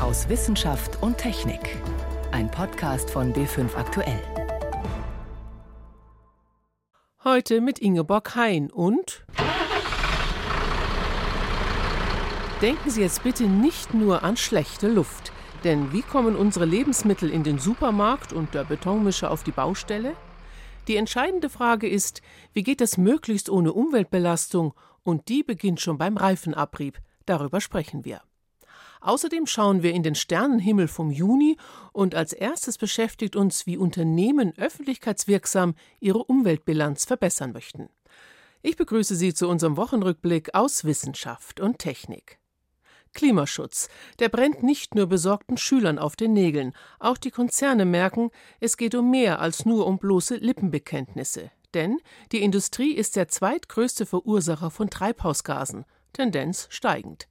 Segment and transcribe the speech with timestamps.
[0.00, 1.60] aus Wissenschaft und Technik.
[2.32, 4.22] Ein Podcast von B5 Aktuell.
[7.22, 9.26] Heute mit Ingeborg Hein und.
[12.62, 15.32] Denken Sie jetzt bitte nicht nur an schlechte Luft.
[15.64, 20.14] Denn wie kommen unsere Lebensmittel in den Supermarkt und der Betonmischer auf die Baustelle?
[20.88, 22.22] Die entscheidende Frage ist,
[22.54, 24.72] wie geht das möglichst ohne Umweltbelastung?
[25.02, 26.98] Und die beginnt schon beim Reifenabrieb.
[27.26, 28.22] Darüber sprechen wir.
[29.00, 31.56] Außerdem schauen wir in den Sternenhimmel vom Juni
[31.92, 37.88] und als erstes beschäftigt uns, wie Unternehmen öffentlichkeitswirksam ihre Umweltbilanz verbessern möchten.
[38.62, 42.38] Ich begrüße Sie zu unserem Wochenrückblick aus Wissenschaft und Technik.
[43.14, 43.88] Klimaschutz,
[44.18, 48.94] der brennt nicht nur besorgten Schülern auf den Nägeln, auch die Konzerne merken, es geht
[48.94, 51.50] um mehr als nur um bloße Lippenbekenntnisse.
[51.74, 51.98] Denn
[52.32, 57.29] die Industrie ist der zweitgrößte Verursacher von Treibhausgasen, Tendenz steigend.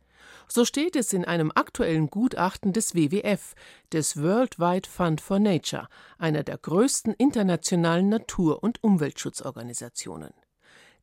[0.52, 3.54] So steht es in einem aktuellen Gutachten des WWF,
[3.94, 5.88] des World Wide Fund for Nature,
[6.18, 10.34] einer der größten internationalen Natur- und Umweltschutzorganisationen.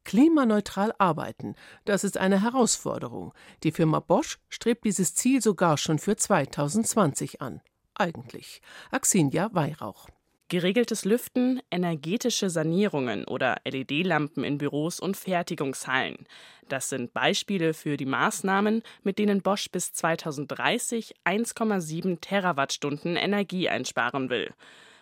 [0.02, 1.54] Klimaneutral arbeiten,
[1.84, 3.34] das ist eine Herausforderung.
[3.62, 7.60] Die Firma Bosch strebt dieses Ziel sogar schon für 2020 an.
[7.94, 8.60] Eigentlich.
[8.90, 10.08] Axinia Weihrauch.
[10.48, 16.24] Geregeltes Lüften, energetische Sanierungen oder LED-Lampen in Büros und Fertigungshallen.
[16.68, 24.30] Das sind Beispiele für die Maßnahmen, mit denen Bosch bis 2030 1,7 Terawattstunden Energie einsparen
[24.30, 24.54] will.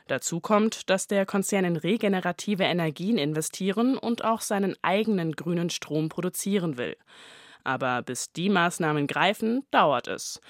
[0.07, 6.09] Dazu kommt, dass der Konzern in regenerative Energien investieren und auch seinen eigenen grünen Strom
[6.09, 6.97] produzieren will.
[7.65, 10.41] Aber bis die Maßnahmen greifen, dauert es.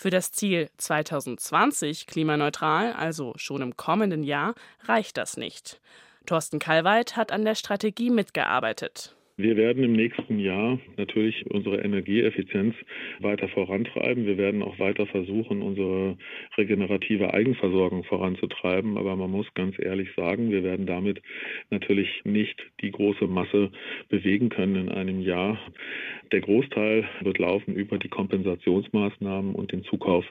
[0.00, 4.54] Für das Ziel 2020 klimaneutral, also schon im kommenden Jahr,
[4.84, 5.80] reicht das nicht.
[6.24, 9.16] Thorsten Kalweit hat an der Strategie mitgearbeitet.
[9.40, 12.74] Wir werden im nächsten Jahr natürlich unsere Energieeffizienz
[13.20, 14.26] weiter vorantreiben.
[14.26, 16.18] Wir werden auch weiter versuchen, unsere
[16.56, 18.98] regenerative Eigenversorgung voranzutreiben.
[18.98, 21.22] Aber man muss ganz ehrlich sagen, wir werden damit
[21.70, 23.70] natürlich nicht die große Masse
[24.08, 25.56] bewegen können in einem Jahr.
[26.32, 30.24] Der Großteil wird laufen über die Kompensationsmaßnahmen und den Zukauf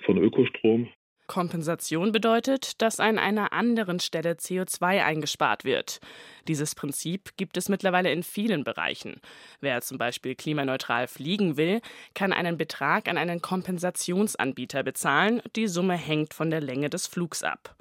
[0.00, 0.88] von Ökostrom.
[1.28, 6.00] Kompensation bedeutet, dass an einer anderen Stelle CO2 eingespart wird.
[6.48, 9.20] Dieses Prinzip gibt es mittlerweile in vielen Bereichen.
[9.60, 11.80] Wer zum Beispiel klimaneutral fliegen will,
[12.14, 15.40] kann einen Betrag an einen Kompensationsanbieter bezahlen.
[15.54, 17.76] Die Summe hängt von der Länge des Flugs ab.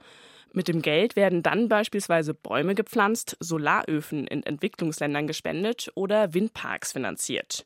[0.54, 7.66] Mit dem Geld werden dann beispielsweise Bäume gepflanzt, Solaröfen in Entwicklungsländern gespendet oder Windparks finanziert.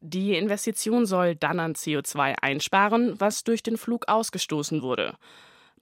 [0.00, 5.14] Die Investition soll dann an CO2 einsparen, was durch den Flug ausgestoßen wurde.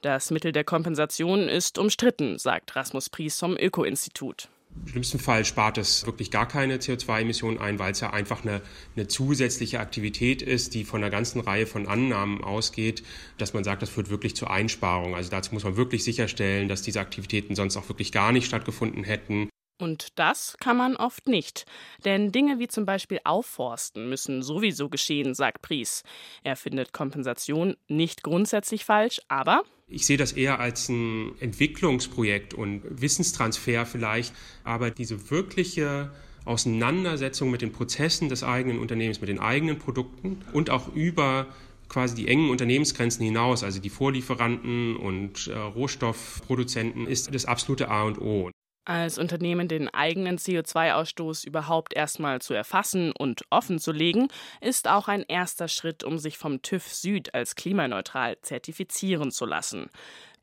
[0.00, 4.48] Das Mittel der Kompensation ist umstritten, sagt Rasmus Pries vom Öko-Institut.
[4.82, 8.62] Im schlimmsten Fall spart es wirklich gar keine CO2-Emissionen ein, weil es ja einfach eine,
[8.94, 13.02] eine, zusätzliche Aktivität ist, die von einer ganzen Reihe von Annahmen ausgeht,
[13.38, 15.14] dass man sagt, das führt wirklich zur Einsparung.
[15.14, 19.04] Also dazu muss man wirklich sicherstellen, dass diese Aktivitäten sonst auch wirklich gar nicht stattgefunden
[19.04, 19.48] hätten.
[19.78, 21.66] Und das kann man oft nicht.
[22.04, 26.02] Denn Dinge wie zum Beispiel Aufforsten müssen sowieso geschehen, sagt Pries.
[26.42, 29.62] Er findet Kompensation nicht grundsätzlich falsch, aber.
[29.88, 36.10] Ich sehe das eher als ein Entwicklungsprojekt und Wissenstransfer vielleicht, aber diese wirkliche
[36.44, 41.46] Auseinandersetzung mit den Prozessen des eigenen Unternehmens, mit den eigenen Produkten und auch über
[41.88, 48.04] quasi die engen Unternehmensgrenzen hinaus, also die Vorlieferanten und äh, Rohstoffproduzenten, ist das absolute A
[48.04, 48.50] und O
[48.86, 54.28] als Unternehmen den eigenen CO2-Ausstoß überhaupt erstmal zu erfassen und offen zu legen,
[54.60, 59.90] ist auch ein erster Schritt, um sich vom TÜV Süd als klimaneutral zertifizieren zu lassen.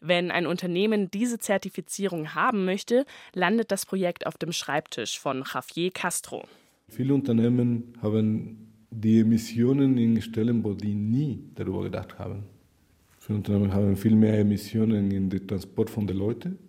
[0.02, 5.92] Wenn ein Unternehmen diese Zertifizierung haben möchte, landet das Projekt auf dem Schreibtisch von Javier
[5.92, 6.46] Castro.
[6.90, 12.44] Viele Unternehmen haben die Emissionen in Stellen, wo die nie darüber gedacht haben.
[13.18, 16.60] Viele Unternehmen haben viel mehr Emissionen in den Transport von den Leuten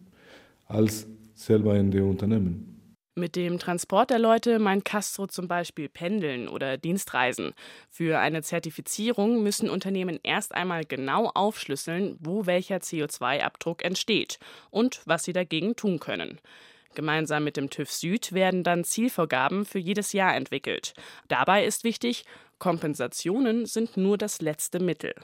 [0.66, 2.74] als selber in den Unternehmen.
[3.16, 7.52] Mit dem Transport der Leute meint Castro zum Beispiel Pendeln oder Dienstreisen.
[7.88, 14.40] Für eine Zertifizierung müssen Unternehmen erst einmal genau aufschlüsseln, wo welcher CO2-Abdruck entsteht
[14.70, 16.40] und was sie dagegen tun können.
[16.96, 20.94] Gemeinsam mit dem TÜV Süd werden dann Zielvorgaben für jedes Jahr entwickelt.
[21.28, 22.24] Dabei ist wichtig,
[22.58, 25.14] Kompensationen sind nur das letzte Mittel.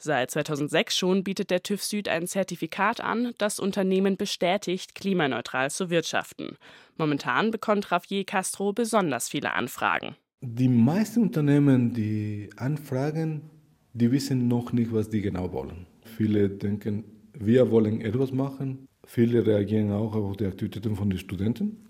[0.00, 5.90] Seit 2006 schon bietet der TÜV Süd ein Zertifikat an, das Unternehmen bestätigt, klimaneutral zu
[5.90, 6.56] wirtschaften.
[6.96, 10.14] Momentan bekommt Javier Castro besonders viele Anfragen.
[10.40, 13.50] Die meisten Unternehmen, die anfragen,
[13.92, 15.86] die wissen noch nicht, was die genau wollen.
[16.04, 17.02] Viele denken,
[17.32, 18.86] wir wollen etwas machen.
[19.04, 21.84] Viele reagieren auch auf die Aktivitäten von den Studenten.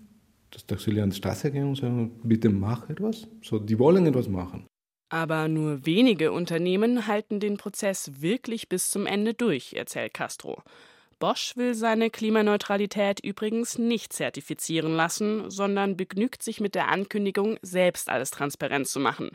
[0.65, 3.27] Dass sie an die Straße gehen und sagen, bitte mach etwas.
[3.43, 4.65] So, die wollen etwas machen.
[5.09, 10.61] Aber nur wenige Unternehmen halten den Prozess wirklich bis zum Ende durch, erzählt Castro.
[11.17, 18.07] Bosch will seine Klimaneutralität übrigens nicht zertifizieren lassen, sondern begnügt sich mit der Ankündigung, selbst
[18.07, 19.31] alles transparent zu machen.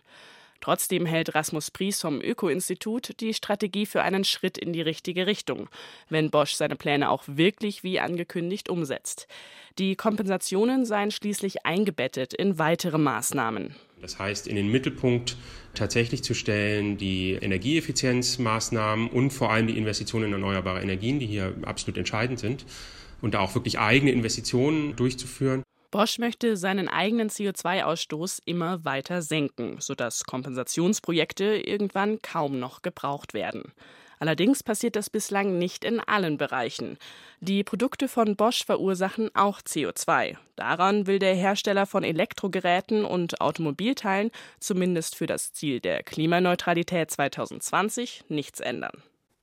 [0.62, 5.68] Trotzdem hält Rasmus Pries vom Öko-Institut die Strategie für einen Schritt in die richtige Richtung,
[6.08, 9.26] wenn Bosch seine Pläne auch wirklich wie angekündigt umsetzt.
[9.78, 13.74] Die Kompensationen seien schließlich eingebettet in weitere Maßnahmen.
[14.04, 15.38] Das heißt, in den Mittelpunkt
[15.72, 21.54] tatsächlich zu stellen die Energieeffizienzmaßnahmen und vor allem die Investitionen in erneuerbare Energien, die hier
[21.62, 22.66] absolut entscheidend sind,
[23.22, 25.62] und da auch wirklich eigene Investitionen durchzuführen.
[25.90, 33.72] Bosch möchte seinen eigenen CO2-Ausstoß immer weiter senken, sodass Kompensationsprojekte irgendwann kaum noch gebraucht werden.
[34.24, 36.96] Allerdings passiert das bislang nicht in allen Bereichen.
[37.40, 40.38] Die Produkte von Bosch verursachen auch CO2.
[40.56, 44.30] Daran will der Hersteller von Elektrogeräten und Automobilteilen
[44.60, 49.02] zumindest für das Ziel der Klimaneutralität 2020 nichts ändern.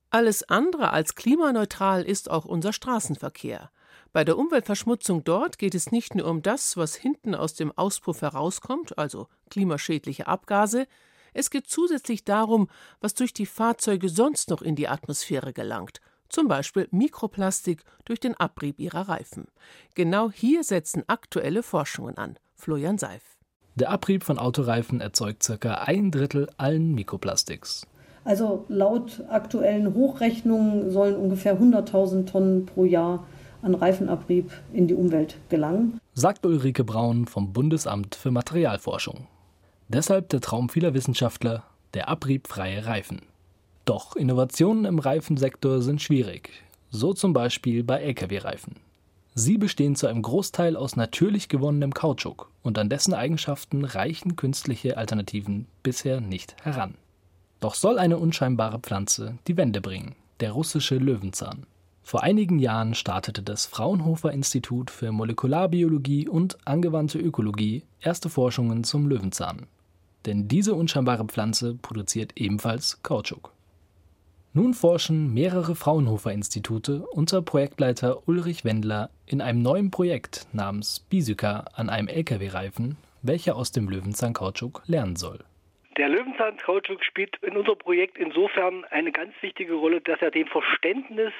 [0.09, 3.69] Alles andere als klimaneutral ist auch unser Straßenverkehr.
[4.13, 8.23] Bei der Umweltverschmutzung dort geht es nicht nur um das, was hinten aus dem Auspuff
[8.23, 10.87] herauskommt, also klimaschädliche Abgase,
[11.33, 12.67] es geht zusätzlich darum,
[12.99, 18.35] was durch die Fahrzeuge sonst noch in die Atmosphäre gelangt, zum Beispiel Mikroplastik durch den
[18.35, 19.47] Abrieb ihrer Reifen.
[19.95, 22.37] Genau hier setzen aktuelle Forschungen an.
[22.55, 23.37] Florian Seif.
[23.75, 25.73] Der Abrieb von Autoreifen erzeugt ca.
[25.75, 27.87] ein Drittel allen Mikroplastiks.
[28.23, 33.25] Also laut aktuellen Hochrechnungen sollen ungefähr 100.000 Tonnen pro Jahr
[33.61, 35.99] an Reifenabrieb in die Umwelt gelangen.
[36.13, 39.27] Sagt Ulrike Braun vom Bundesamt für Materialforschung.
[39.93, 43.23] Deshalb der Traum vieler Wissenschaftler, der abriebfreie Reifen.
[43.83, 46.49] Doch Innovationen im Reifensektor sind schwierig,
[46.91, 48.77] so zum Beispiel bei Lkw-Reifen.
[49.35, 54.95] Sie bestehen zu einem Großteil aus natürlich gewonnenem Kautschuk und an dessen Eigenschaften reichen künstliche
[54.95, 56.95] Alternativen bisher nicht heran.
[57.59, 61.65] Doch soll eine unscheinbare Pflanze die Wende bringen, der russische Löwenzahn.
[62.01, 69.09] Vor einigen Jahren startete das Fraunhofer Institut für Molekularbiologie und angewandte Ökologie erste Forschungen zum
[69.09, 69.67] Löwenzahn
[70.25, 73.53] denn diese unscheinbare Pflanze produziert ebenfalls Kautschuk.
[74.53, 81.89] Nun forschen mehrere Fraunhofer-Institute unter Projektleiter Ulrich Wendler in einem neuen Projekt namens Bisuka an
[81.89, 85.39] einem Lkw-Reifen, welcher aus dem Löwenzahn-Kautschuk lernen soll.
[85.97, 91.31] Der Löwenzahn-Kautschuk spielt in unserem Projekt insofern eine ganz wichtige Rolle, dass er dem Verständnis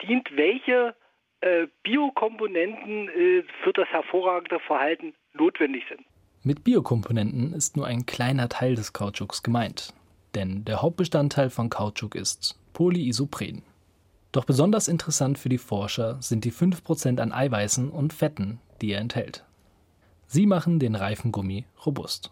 [0.00, 0.94] dient, welche
[1.40, 6.00] äh, Biokomponenten äh, für das hervorragende Verhalten notwendig sind.
[6.46, 9.94] Mit Biokomponenten ist nur ein kleiner Teil des Kautschuks gemeint,
[10.34, 13.62] denn der Hauptbestandteil von Kautschuk ist Polyisopren.
[14.30, 19.00] Doch besonders interessant für die Forscher sind die 5% an Eiweißen und Fetten, die er
[19.00, 19.46] enthält.
[20.26, 22.30] Sie machen den Reifengummi robust.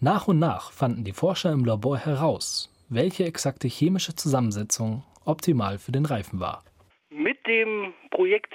[0.00, 5.92] Nach und nach fanden die Forscher im Labor heraus, welche exakte chemische Zusammensetzung optimal für
[5.92, 6.64] den Reifen war.
[7.10, 8.52] Mit dem Projekt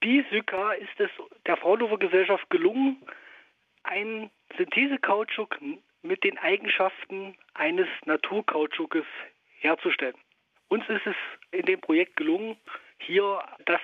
[0.00, 1.10] Bisyka ist es
[1.46, 2.96] der Fraunhofer Gesellschaft gelungen,
[3.82, 5.58] ein Synthesekautschuk
[6.02, 9.04] mit den Eigenschaften eines Naturkautschukes
[9.58, 10.16] herzustellen.
[10.68, 11.16] Uns ist es
[11.50, 12.56] in dem Projekt gelungen,
[12.98, 13.80] hier das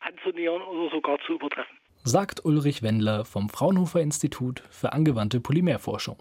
[0.00, 1.76] anzunähern oder sogar zu übertreffen.
[2.04, 6.16] Sagt Ulrich Wendler vom Fraunhofer Institut für angewandte Polymerforschung.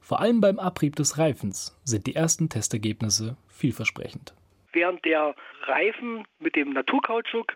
[0.00, 4.34] Vor allem beim Abrieb des Reifens sind die ersten Testergebnisse vielversprechend.
[4.72, 7.54] Während der Reifen mit dem Naturkautschuk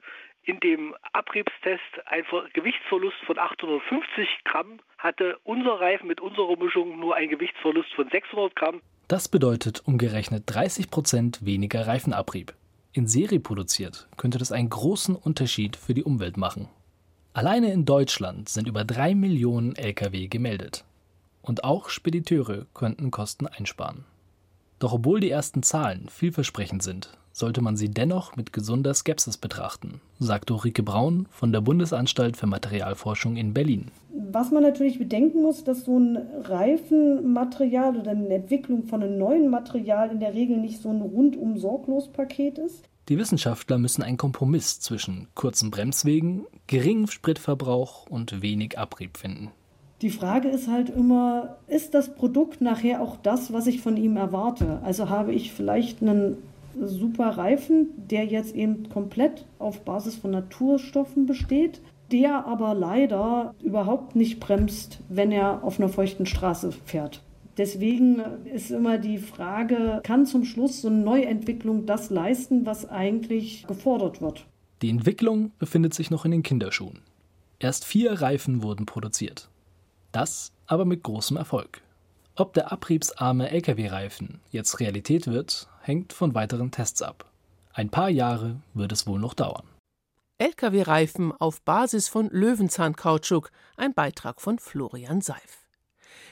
[0.49, 2.25] in dem Abriebstest einen
[2.55, 8.57] Gewichtsverlust von 850 Gramm, hatte unser Reifen mit unserer Mischung nur einen Gewichtsverlust von 600
[8.57, 8.81] Gramm.
[9.09, 12.55] Das bedeutet umgerechnet 30 Prozent weniger Reifenabrieb.
[12.93, 16.69] In Serie produziert könnte das einen großen Unterschied für die Umwelt machen.
[17.35, 20.85] Alleine in Deutschland sind über drei Millionen Lkw gemeldet.
[21.43, 24.05] Und auch Spediteure könnten Kosten einsparen.
[24.79, 30.01] Doch obwohl die ersten Zahlen vielversprechend sind, sollte man sie dennoch mit gesunder Skepsis betrachten,
[30.19, 33.87] sagt Ulrike Braun von der Bundesanstalt für Materialforschung in Berlin.
[34.31, 39.49] Was man natürlich bedenken muss, dass so ein Reifenmaterial oder eine Entwicklung von einem neuen
[39.49, 42.85] Material in der Regel nicht so ein rundum sorglos Paket ist.
[43.09, 49.51] Die Wissenschaftler müssen einen Kompromiss zwischen kurzen Bremswegen, geringem Spritverbrauch und wenig Abrieb finden.
[50.03, 54.17] Die Frage ist halt immer, ist das Produkt nachher auch das, was ich von ihm
[54.17, 54.81] erwarte?
[54.85, 56.37] Also habe ich vielleicht einen
[56.87, 61.81] super Reifen, der jetzt eben komplett auf Basis von Naturstoffen besteht,
[62.13, 67.23] der aber leider überhaupt nicht bremst, wenn er auf einer feuchten Straße fährt.
[67.59, 73.67] Deswegen ist immer die Frage, kann zum Schluss so eine Neuentwicklung das leisten, was eigentlich
[73.67, 74.47] gefordert wird?
[74.81, 77.01] Die Entwicklung befindet sich noch in den Kinderschuhen.
[77.59, 79.51] Erst vier Reifen wurden produziert.
[80.13, 81.83] Das aber mit großem Erfolg.
[82.37, 87.33] Ob der abriebsarme Lkw-Reifen jetzt Realität wird, hängt von weiteren Tests ab.
[87.73, 89.67] Ein paar Jahre wird es wohl noch dauern.
[90.37, 95.67] Lkw-Reifen auf Basis von Löwenzahnkautschuk, ein Beitrag von Florian Seif.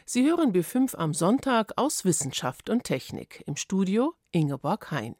[0.05, 3.43] Sie hören B5 am Sonntag aus Wissenschaft und Technik.
[3.47, 5.17] Im Studio Ingeborg Hein.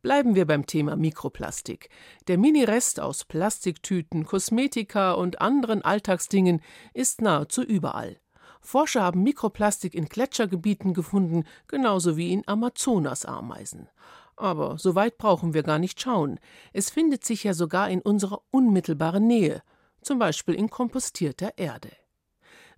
[0.00, 1.90] Bleiben wir beim Thema Mikroplastik.
[2.28, 6.62] Der Mini-Rest aus Plastiktüten, Kosmetika und anderen Alltagsdingen
[6.94, 8.20] ist nahezu überall.
[8.60, 13.88] Forscher haben Mikroplastik in Gletschergebieten gefunden, genauso wie in Amazonasameisen.
[14.36, 16.38] Aber so weit brauchen wir gar nicht schauen.
[16.72, 19.62] Es findet sich ja sogar in unserer unmittelbaren Nähe,
[20.00, 21.90] zum Beispiel in kompostierter Erde.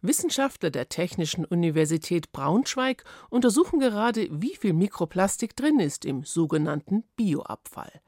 [0.03, 8.01] Wissenschaftler der Technischen Universität Braunschweig untersuchen gerade, wie viel Mikroplastik drin ist im sogenannten Bioabfall.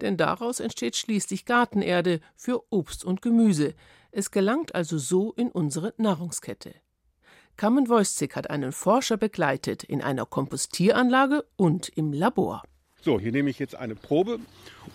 [0.00, 3.74] Denn daraus entsteht schließlich Gartenerde für Obst und Gemüse.
[4.10, 6.74] Es gelangt also so in unsere Nahrungskette.
[7.56, 12.62] Kamen Wojcik hat einen Forscher begleitet in einer Kompostieranlage und im Labor.
[13.06, 14.40] So, hier nehme ich jetzt eine Probe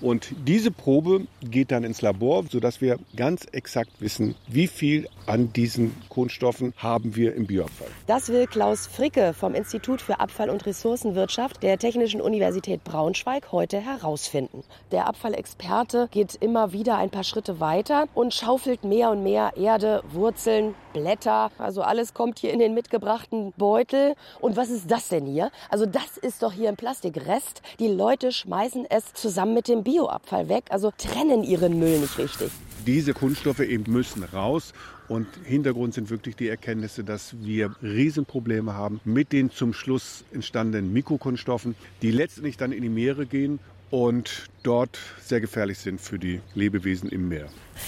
[0.01, 5.53] und diese Probe geht dann ins Labor, sodass wir ganz exakt wissen, wie viel an
[5.53, 7.87] diesen Kohlenstoffen haben wir im Bioabfall.
[8.07, 13.79] Das will Klaus Fricke vom Institut für Abfall- und Ressourcenwirtschaft der Technischen Universität Braunschweig heute
[13.79, 14.63] herausfinden.
[14.91, 20.03] Der Abfallexperte geht immer wieder ein paar Schritte weiter und schaufelt mehr und mehr Erde,
[20.11, 21.51] Wurzeln, Blätter.
[21.57, 24.15] Also alles kommt hier in den mitgebrachten Beutel.
[24.41, 25.51] Und was ist das denn hier?
[25.69, 27.61] Also das ist doch hier ein Plastikrest.
[27.79, 32.49] Die Leute schmeißen es zusammen mit dem Bioabfall weg, also trennen ihren Müll nicht richtig.
[32.87, 34.73] Diese Kunststoffe eben müssen raus
[35.07, 40.91] und Hintergrund sind wirklich die Erkenntnisse, dass wir Riesenprobleme haben mit den zum Schluss entstandenen
[40.91, 43.59] Mikrokunststoffen, die letztendlich dann in die Meere gehen
[43.91, 47.47] und dort sehr gefährlich sind für die Lebewesen im Meer.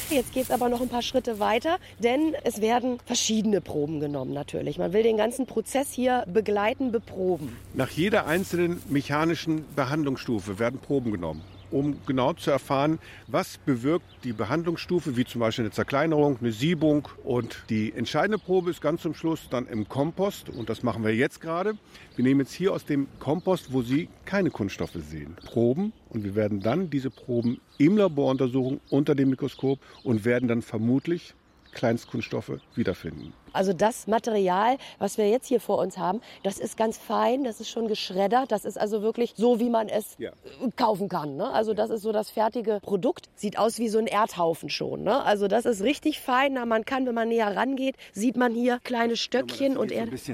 [0.09, 4.33] Jetzt geht es aber noch ein paar Schritte weiter, denn es werden verschiedene Proben genommen
[4.33, 4.77] natürlich.
[4.77, 7.55] Man will den ganzen Prozess hier begleiten, beproben.
[7.73, 11.41] Nach jeder einzelnen mechanischen Behandlungsstufe werden Proben genommen
[11.73, 17.07] um genau zu erfahren, was bewirkt die Behandlungsstufe, wie zum Beispiel eine Zerkleinerung, eine Siebung.
[17.23, 20.49] Und die entscheidende Probe ist ganz zum Schluss dann im Kompost.
[20.49, 21.73] Und das machen wir jetzt gerade.
[22.15, 25.93] Wir nehmen jetzt hier aus dem Kompost, wo Sie keine Kunststoffe sehen, Proben.
[26.09, 30.61] Und wir werden dann diese Proben im Labor untersuchen unter dem Mikroskop und werden dann
[30.61, 31.33] vermutlich
[31.73, 33.33] Kleinstkunststoffe wiederfinden.
[33.53, 37.59] Also das Material, was wir jetzt hier vor uns haben, das ist ganz fein, das
[37.59, 40.31] ist schon geschreddert, das ist also wirklich so, wie man es ja.
[40.75, 41.35] kaufen kann.
[41.35, 41.49] Ne?
[41.51, 45.03] Also das ist so das fertige Produkt, sieht aus wie so ein Erdhaufen schon.
[45.03, 45.23] Ne?
[45.23, 49.15] Also das ist richtig fein, man kann, wenn man näher rangeht, sieht man hier kleine
[49.15, 50.17] Stöckchen und Erde.
[50.17, 50.33] So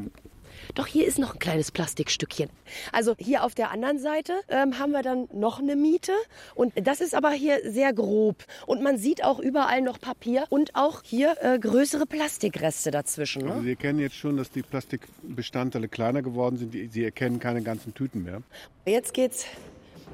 [0.76, 2.50] doch hier ist noch ein kleines Plastikstückchen.
[2.92, 6.14] Also hier auf der anderen Seite ähm, haben wir dann noch eine Miete.
[6.56, 8.44] Und das ist aber hier sehr grob.
[8.66, 13.44] Und man sieht auch überall noch Papier und auch hier äh, größere Plastikreste dazwischen.
[13.44, 13.52] Ne?
[13.52, 16.74] Also Sie erkennen jetzt schon, dass die Plastikbestandteile kleiner geworden sind.
[16.92, 18.42] Sie erkennen keine ganzen Tüten mehr.
[18.86, 19.46] Jetzt geht's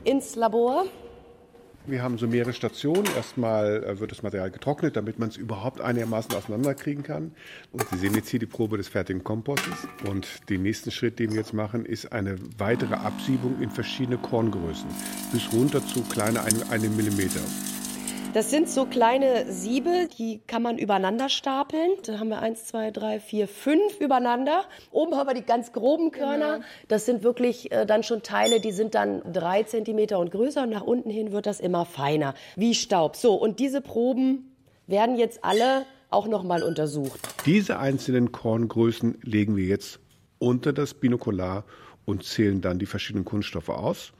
[0.03, 0.85] ins Labor.
[1.87, 3.05] Wir haben so mehrere Stationen.
[3.15, 7.31] Erstmal äh, wird das Material getrocknet, damit man es überhaupt einigermaßen auseinanderkriegen kann.
[7.71, 9.87] Und Sie sehen jetzt hier die Probe des fertigen Kompostes.
[10.07, 14.89] Und den nächsten Schritt, den wir jetzt machen, ist eine weitere Absiebung in verschiedene Korngrößen,
[15.31, 17.41] bis runter zu kleine 1 Millimeter.
[18.35, 21.91] Das sind so kleine Siebe, die kann man übereinander stapeln.
[22.05, 24.65] Da haben wir eins, zwei, drei, vier, fünf übereinander.
[24.91, 26.55] Oben haben wir die ganz groben Körner.
[26.55, 26.65] Genau.
[26.89, 30.63] Das sind wirklich äh, dann schon Teile, die sind dann drei Zentimeter und größer.
[30.63, 33.15] Und nach unten hin wird das immer feiner, wie Staub.
[33.15, 34.53] So, und diese Proben
[34.85, 37.21] werden jetzt alle auch nochmal untersucht.
[37.45, 40.01] Diese einzelnen Korngrößen legen wir jetzt
[40.39, 41.63] unter das Binokular
[42.03, 44.11] und zählen dann die verschiedenen Kunststoffe aus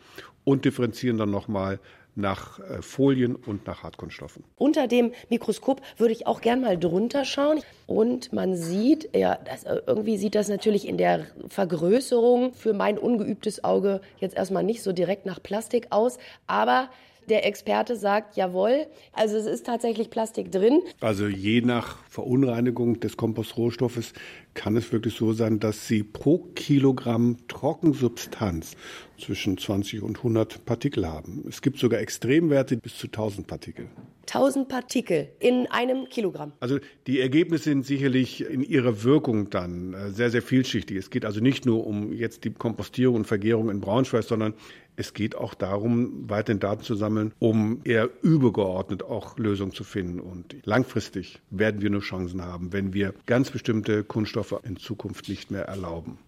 [0.46, 1.82] und differenzieren dann nochmal
[2.16, 4.44] nach äh, Folien und nach Hartkunststoffen.
[4.58, 7.62] Unter dem Mikroskop würde ich auch gern mal drunter schauen.
[7.88, 12.98] Und man sieht, ja, das, äh, irgendwie sieht das natürlich in der Vergrößerung für mein
[12.98, 16.18] ungeübtes Auge jetzt erstmal nicht so direkt nach Plastik aus.
[16.48, 16.90] Aber
[17.30, 20.82] der Experte sagt, jawohl, also es ist tatsächlich Plastik drin.
[21.02, 24.14] Also je nach Verunreinigung des Kompostrohstoffes
[24.54, 28.76] kann es wirklich so sein, dass Sie pro Kilogramm Trockensubstanz
[29.20, 31.46] zwischen 20 und 100 Partikel haben.
[31.48, 33.88] Es gibt sogar Extremwerte bis zu 1000 Partikel.
[34.28, 36.54] 1000 Partikel in einem Kilogramm.
[36.60, 40.98] Also die Ergebnisse sind sicherlich in ihrer Wirkung dann äh, sehr, sehr vielschichtig.
[40.98, 44.56] Es geht also nicht nur um jetzt die Kompostierung und Vergärung in Braunschweig, sondern
[44.98, 50.20] es geht auch darum, weiterhin Daten zu sammeln, um eher übergeordnet auch Lösungen zu finden.
[50.20, 55.52] Und langfristig werden wir nur Chancen haben, wenn wir ganz bestimmte Kunststoffe in Zukunft nicht
[55.52, 56.20] mehr erlauben.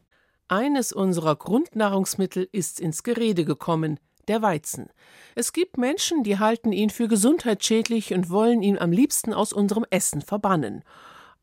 [0.50, 4.90] Eines unserer Grundnahrungsmittel ist ins Gerede gekommen, der Weizen.
[5.36, 9.86] Es gibt Menschen, die halten ihn für gesundheitsschädlich und wollen ihn am liebsten aus unserem
[9.90, 10.84] Essen verbannen.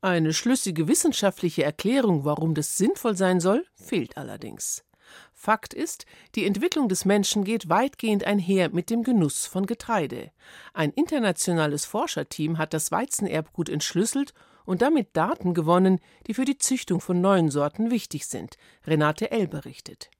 [0.01, 4.85] Eine schlüssige wissenschaftliche Erklärung, warum das sinnvoll sein soll, fehlt allerdings.
[5.45, 10.31] Fakt ist, die Entwicklung des Menschen geht weitgehend einher mit dem Genuss von Getreide.
[10.73, 14.33] Ein internationales Forscherteam hat das Weizenerbgut entschlüsselt
[14.65, 18.57] und damit Daten gewonnen, die für die Züchtung von neuen Sorten wichtig sind.
[18.87, 19.47] Renate L.
[19.47, 20.11] berichtet.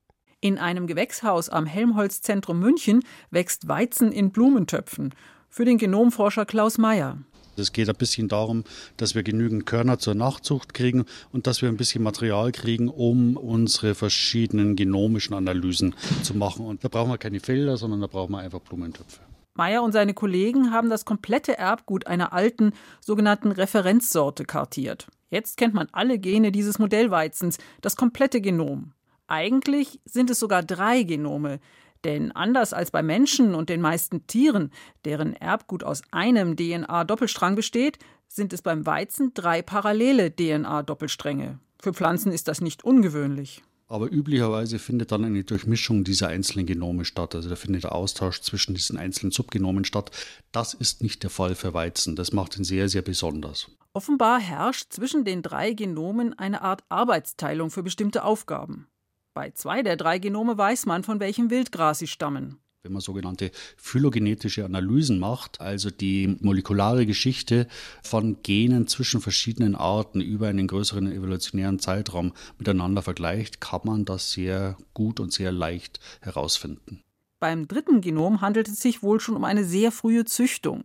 [0.43, 5.15] In einem Gewächshaus am Helmholtz-Zentrum München wächst Weizen in Blumentöpfen.
[5.49, 7.17] Für den Genomforscher Klaus Mayer.
[7.59, 8.65] Es geht ein bisschen darum,
[8.97, 13.37] dass wir genügend Körner zur Nachzucht kriegen und dass wir ein bisschen Material kriegen, um
[13.37, 16.67] unsere verschiedenen genomischen Analysen zu machen.
[16.67, 19.21] Und da brauchen wir keine Felder, sondern da brauchen wir einfach Blumentöpfe.
[19.57, 25.07] Meyer und seine Kollegen haben das komplette Erbgut einer alten, sogenannten Referenzsorte kartiert.
[25.31, 28.93] Jetzt kennt man alle Gene dieses Modellweizens, das komplette Genom.
[29.27, 31.61] Eigentlich sind es sogar drei Genome,
[32.05, 34.71] denn anders als bei Menschen und den meisten Tieren,
[35.05, 41.59] deren Erbgut aus einem DNA-Doppelstrang besteht, sind es beim Weizen drei parallele DNA-Doppelstränge.
[41.81, 43.63] Für Pflanzen ist das nicht ungewöhnlich.
[43.87, 47.35] Aber üblicherweise findet dann eine Durchmischung dieser einzelnen Genome statt.
[47.35, 50.11] Also da findet der Austausch zwischen diesen einzelnen Subgenomen statt.
[50.53, 52.17] Das ist nicht der Fall für Weizen.
[52.17, 53.71] Das macht ihn sehr, sehr besonders.
[53.93, 58.89] Offenbar herrscht zwischen den drei Genomen eine Art Arbeitsteilung für bestimmte Aufgaben.
[59.35, 62.61] Bei zwei der drei Genome weiß man, von welchem Wildgras sie stammen.
[62.85, 67.67] Wenn man sogenannte phylogenetische Analysen macht, also die molekulare Geschichte
[68.05, 74.31] von Genen zwischen verschiedenen Arten über einen größeren evolutionären Zeitraum miteinander vergleicht, kann man das
[74.31, 77.03] sehr gut und sehr leicht herausfinden.
[77.41, 80.85] Beim dritten Genom handelt es sich wohl schon um eine sehr frühe Züchtung.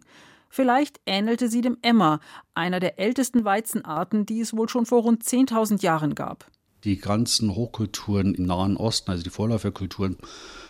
[0.49, 2.19] Vielleicht ähnelte sie dem Emmer,
[2.55, 6.49] einer der ältesten Weizenarten, die es wohl schon vor rund 10.000 Jahren gab
[6.83, 10.17] die ganzen Hochkulturen im Nahen Osten, also die Vorläuferkulturen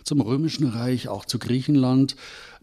[0.04, 2.16] zum Römischen Reich, auch zu Griechenland.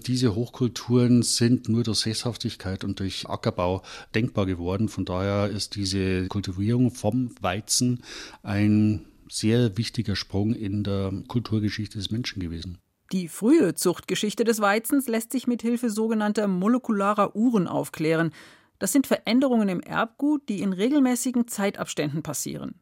[0.06, 3.82] Diese Hochkulturen sind nur durch Sesshaftigkeit und durch Ackerbau
[4.14, 4.88] denkbar geworden.
[4.88, 8.02] Von daher ist diese Kultivierung vom Weizen
[8.42, 12.78] ein sehr wichtiger Sprung in der Kulturgeschichte des Menschen gewesen.
[13.12, 18.32] Die frühe Zuchtgeschichte des Weizens lässt sich mit Hilfe sogenannter molekularer Uhren aufklären.
[18.78, 22.80] Das sind Veränderungen im Erbgut, die in regelmäßigen Zeitabständen passieren.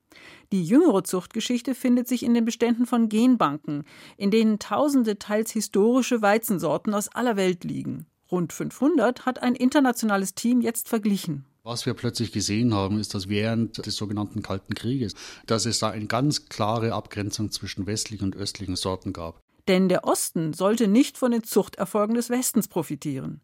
[0.52, 3.84] Die jüngere Zuchtgeschichte findet sich in den Beständen von Genbanken,
[4.16, 8.06] in denen tausende teils historische Weizensorten aus aller Welt liegen.
[8.30, 11.44] Rund 500 hat ein internationales Team jetzt verglichen.
[11.62, 15.14] Was wir plötzlich gesehen haben, ist, dass während des sogenannten Kalten Krieges,
[15.46, 19.40] dass es da eine ganz klare Abgrenzung zwischen westlichen und östlichen Sorten gab.
[19.66, 23.40] Denn der Osten sollte nicht von den Zuchterfolgen des Westens profitieren.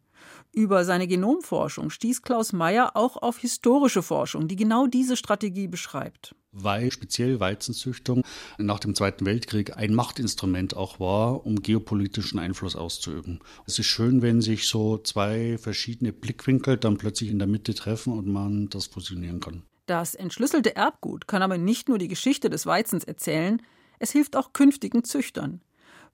[0.51, 6.35] Über seine Genomforschung stieß Klaus Meyer auch auf historische Forschung, die genau diese Strategie beschreibt.
[6.53, 8.23] Weil speziell Weizenzüchtung
[8.57, 13.39] nach dem Zweiten Weltkrieg ein Machtinstrument auch war, um geopolitischen Einfluss auszuüben.
[13.65, 18.11] Es ist schön, wenn sich so zwei verschiedene Blickwinkel dann plötzlich in der Mitte treffen
[18.13, 19.63] und man das fusionieren kann.
[19.85, 23.61] Das entschlüsselte Erbgut kann aber nicht nur die Geschichte des Weizens erzählen,
[23.99, 25.61] es hilft auch künftigen Züchtern.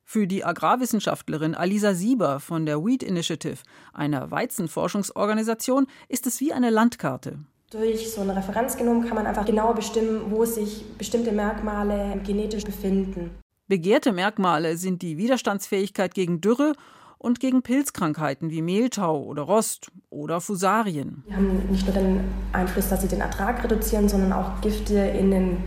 [0.04, 3.58] Für die Agrarwissenschaftlerin Alisa Sieber von der Wheat Initiative,
[3.92, 7.40] einer Weizenforschungsorganisation, ist es wie eine Landkarte.
[7.70, 13.32] Durch so ein Referenzgenom kann man einfach genauer bestimmen, wo sich bestimmte Merkmale genetisch befinden.
[13.68, 16.72] Begehrte Merkmale sind die Widerstandsfähigkeit gegen Dürre
[17.18, 21.26] und gegen Pilzkrankheiten wie Mehltau oder Rost oder Fusarien.
[21.28, 22.22] Die haben nicht nur den
[22.54, 25.58] Einfluss, dass sie den Ertrag reduzieren, sondern auch Gifte in den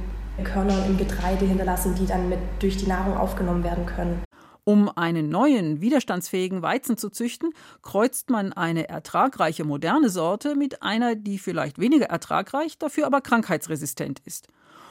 [0.42, 4.22] Körnern im Getreide hinterlassen, die dann mit durch die Nahrung aufgenommen werden können.
[4.70, 7.52] Um einen neuen, widerstandsfähigen Weizen zu züchten,
[7.82, 14.20] kreuzt man eine ertragreiche moderne Sorte mit einer, die vielleicht weniger ertragreich, dafür aber krankheitsresistent
[14.24, 14.46] ist.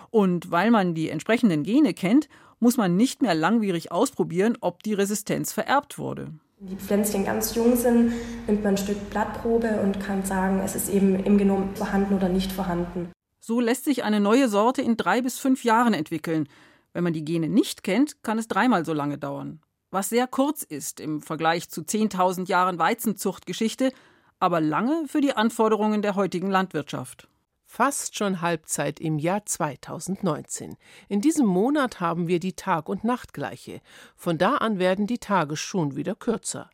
[0.09, 2.27] Und weil man die entsprechenden Gene kennt,
[2.59, 6.33] muss man nicht mehr langwierig ausprobieren, ob die Resistenz vererbt wurde.
[6.59, 8.11] Wenn die Pflänzchen ganz jung sind,
[8.47, 12.27] nimmt man ein Stück Blattprobe und kann sagen, es ist eben im Genom vorhanden oder
[12.27, 13.13] nicht vorhanden.
[13.39, 16.49] So lässt sich eine neue Sorte in drei bis fünf Jahren entwickeln.
[16.91, 19.61] Wenn man die Gene nicht kennt, kann es dreimal so lange dauern
[19.91, 23.91] was sehr kurz ist im Vergleich zu 10.000 Jahren Weizenzuchtgeschichte,
[24.39, 27.27] aber lange für die Anforderungen der heutigen Landwirtschaft.
[27.65, 30.75] Fast schon Halbzeit im Jahr 2019.
[31.07, 33.81] In diesem Monat haben wir die Tag- und Nachtgleiche.
[34.15, 36.71] Von da an werden die Tage schon wieder kürzer.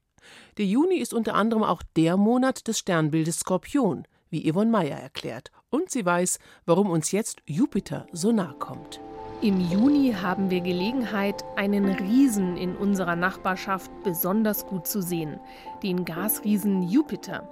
[0.58, 5.52] Der Juni ist unter anderem auch der Monat des Sternbildes Skorpion, wie Yvonne Meyer erklärt.
[5.70, 9.02] Und sie weiß, warum uns jetzt Jupiter so nahe kommt.
[9.42, 15.40] Im Juni haben wir Gelegenheit, einen Riesen in unserer Nachbarschaft besonders gut zu sehen,
[15.84, 17.44] den Gasriesen Jupiter.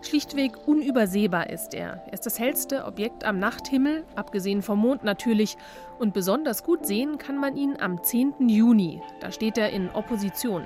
[0.00, 2.04] Schlichtweg unübersehbar ist er.
[2.06, 5.56] Er ist das hellste Objekt am Nachthimmel, abgesehen vom Mond natürlich,
[5.98, 8.48] und besonders gut sehen kann man ihn am 10.
[8.48, 9.02] Juni.
[9.20, 10.64] Da steht er in Opposition.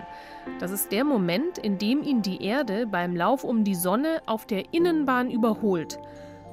[0.61, 4.45] Das ist der Moment, in dem ihn die Erde beim Lauf um die Sonne auf
[4.45, 5.99] der Innenbahn überholt.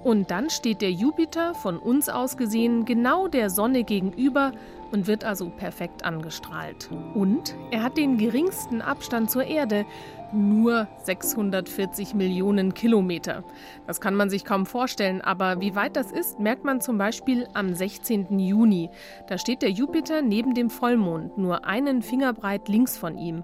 [0.05, 4.51] Und dann steht der Jupiter von uns aus gesehen genau der Sonne gegenüber
[4.91, 6.91] und wird also perfekt angestrahlt.
[7.15, 9.83] Und er hat den geringsten Abstand zur Erde,
[10.31, 13.43] nur 640 Millionen Kilometer.
[13.87, 17.47] Das kann man sich kaum vorstellen, aber wie weit das ist, merkt man zum Beispiel
[17.55, 18.37] am 16.
[18.37, 18.91] Juni.
[19.25, 23.43] Da steht der Jupiter neben dem Vollmond, nur einen Fingerbreit links von ihm.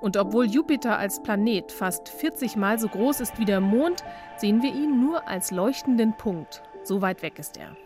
[0.00, 4.04] Und obwohl Jupiter als Planet fast 40 Mal so groß ist wie der Mond,
[4.36, 6.62] sehen wir ihn nur als leuchtenden Punkt.
[6.84, 7.76] So weit weg ist er.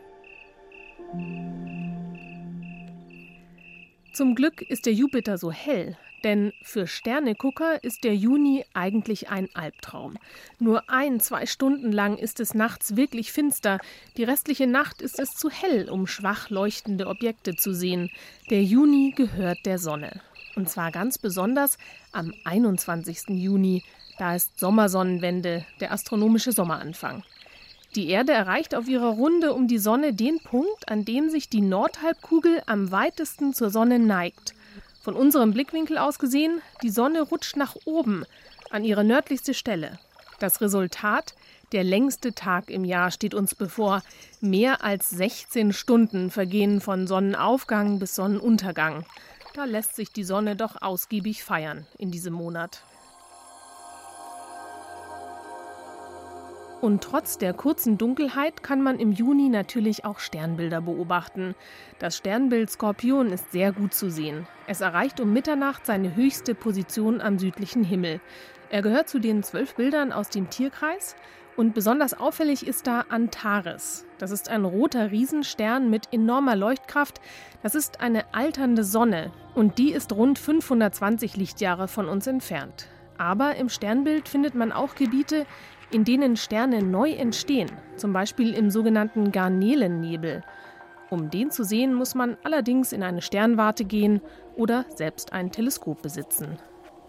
[4.13, 9.49] Zum Glück ist der Jupiter so hell, denn für Sternegucker ist der Juni eigentlich ein
[9.55, 10.19] Albtraum.
[10.59, 13.79] Nur ein, zwei Stunden lang ist es nachts wirklich finster.
[14.19, 18.11] Die restliche Nacht ist es zu hell, um schwach leuchtende Objekte zu sehen.
[18.51, 20.21] Der Juni gehört der Sonne.
[20.57, 21.79] Und zwar ganz besonders
[22.13, 23.31] am 21.
[23.31, 23.83] Juni.
[24.19, 27.25] Da ist Sommersonnenwende, der astronomische Sommeranfang.
[27.95, 31.61] Die Erde erreicht auf ihrer Runde um die Sonne den Punkt, an dem sich die
[31.61, 34.55] Nordhalbkugel am weitesten zur Sonne neigt.
[35.03, 38.25] Von unserem Blickwinkel aus gesehen, die Sonne rutscht nach oben
[38.71, 39.99] an ihre nördlichste Stelle.
[40.39, 41.35] Das Resultat,
[41.73, 44.03] der längste Tag im Jahr steht uns bevor.
[44.41, 49.05] Mehr als 16 Stunden vergehen von Sonnenaufgang bis Sonnenuntergang.
[49.55, 52.85] Da lässt sich die Sonne doch ausgiebig feiern in diesem Monat.
[56.81, 61.55] Und trotz der kurzen Dunkelheit kann man im Juni natürlich auch Sternbilder beobachten.
[62.01, 64.49] Das Sternbild Skorpion ist sehr gut zu sehen.
[64.67, 68.21] Es erreicht um Mitternacht seine höchste Position am südlichen Himmel.
[68.71, 71.15] Er gehört zu den zwölf Bildern aus dem Tierkreis
[71.57, 74.07] und besonders auffällig ist da Antares.
[74.19, 77.21] Das ist ein roter Riesenstern mit enormer Leuchtkraft.
[77.63, 82.89] Das ist eine alternde Sonne und die ist rund 520 Lichtjahre von uns entfernt.
[83.19, 85.47] Aber im Sternbild findet man auch Gebiete,
[85.91, 90.43] in denen Sterne neu entstehen, zum Beispiel im sogenannten Garnelennebel.
[91.11, 94.23] Um den zu sehen, muss man allerdings in eine Sternwarte gehen
[94.57, 96.59] oder selbst ein Teleskop besitzen.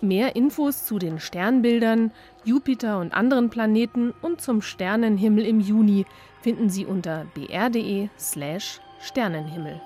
[0.03, 2.11] Mehr Infos zu den Sternbildern,
[2.43, 6.05] Jupiter und anderen Planeten und zum Sternenhimmel im Juni
[6.41, 9.79] finden Sie unter br.de/slash Sternenhimmel.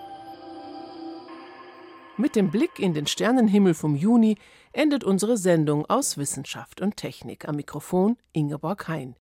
[2.17, 4.39] Mit dem Blick in den Sternenhimmel vom Juni
[4.73, 7.47] endet unsere Sendung aus Wissenschaft und Technik.
[7.47, 9.13] Am Mikrofon Ingeborg Hein.